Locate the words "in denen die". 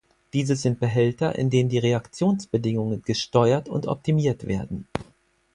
1.37-1.77